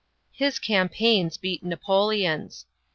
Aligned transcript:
His 0.33 0.57
campaigns 0.57 1.37
beat 1.37 1.63
Napoleon'45. 1.63 2.65